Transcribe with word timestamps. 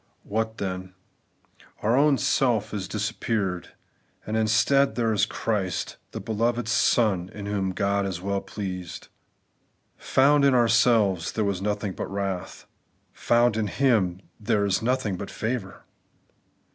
What 0.23 0.57
then? 0.57 0.95
Our 1.83 1.95
own 1.95 2.17
'self' 2.17 2.71
has 2.71 2.87
disappeared; 2.87 3.73
and 4.25 4.35
instead 4.35 4.95
there 4.95 5.13
is 5.13 5.27
Christ, 5.27 5.97
the 6.09 6.19
beloved 6.19 6.67
Son 6.67 7.29
in 7.35 7.45
whom 7.45 7.69
God 7.71 8.07
is 8.07 8.19
weU 8.19 8.43
pleased. 8.43 9.09
Found 9.97 10.43
in 10.43 10.55
ourselves, 10.55 11.33
there 11.33 11.45
was 11.45 11.61
nothing 11.61 11.93
but 11.93 12.07
wrath; 12.11 12.65
found 13.13 13.55
in 13.57 13.67
Him, 13.67 14.21
there 14.39 14.65
is 14.65 14.81
nothing 14.81 15.17
but 15.17 15.29
favour. 15.29 15.83